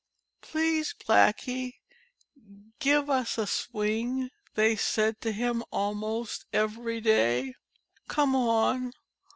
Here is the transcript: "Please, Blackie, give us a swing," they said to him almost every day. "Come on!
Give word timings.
"Please, 0.41 0.95
Blackie, 1.05 1.75
give 2.79 3.07
us 3.07 3.37
a 3.37 3.45
swing," 3.45 4.31
they 4.55 4.75
said 4.75 5.21
to 5.21 5.31
him 5.31 5.63
almost 5.71 6.45
every 6.51 6.99
day. 7.01 7.53
"Come 8.07 8.35
on! 8.35 8.93